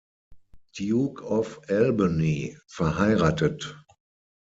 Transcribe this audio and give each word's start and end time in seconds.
Duke 0.75 1.21
of 1.21 1.59
Albany, 1.69 2.57
verheiratet. 2.75 3.75